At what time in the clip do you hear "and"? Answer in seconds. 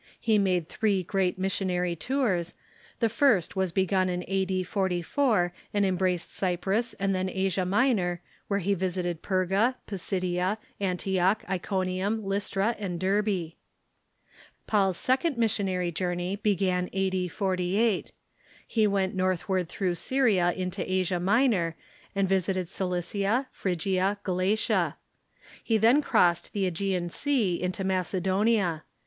5.75-5.85, 6.99-7.13, 12.79-12.99, 22.15-22.27